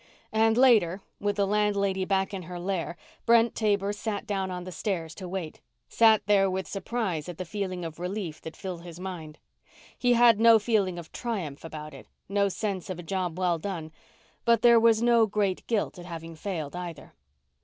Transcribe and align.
And 0.33 0.57
later, 0.57 1.03
with 1.19 1.35
the 1.35 1.45
landlady 1.45 2.05
back 2.05 2.33
in 2.33 2.41
her 2.41 2.59
lair, 2.59 2.97
Brent 3.27 3.53
Taber 3.53 3.93
sat 3.93 4.25
down 4.25 4.49
on 4.49 4.63
the 4.63 4.71
stairs 4.71 5.13
to 5.13 5.27
wait; 5.27 5.61
sat 5.89 6.25
there 6.25 6.49
with 6.49 6.67
surprise 6.67 7.29
at 7.29 7.37
the 7.37 7.45
feeling 7.45 7.85
of 7.85 7.99
relief 7.99 8.41
that 8.41 8.57
filled 8.57 8.81
his 8.81 8.99
mind. 8.99 9.37
He 9.95 10.13
had 10.13 10.39
no 10.39 10.57
feeling 10.57 10.97
of 10.97 11.11
triumph 11.11 11.63
about 11.63 11.93
it; 11.93 12.07
no 12.27 12.49
sense 12.49 12.89
of 12.89 12.97
a 12.97 13.03
job 13.03 13.37
well 13.37 13.59
done. 13.59 13.91
But 14.43 14.63
there 14.63 14.79
was 14.79 15.03
no 15.03 15.27
great 15.27 15.67
guilt 15.67 15.99
at 15.99 16.05
having 16.07 16.35
failed, 16.35 16.75
either. 16.75 17.13